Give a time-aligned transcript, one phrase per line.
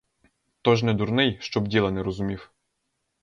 [0.61, 2.51] То ж не дурний, щоб діла не розумів.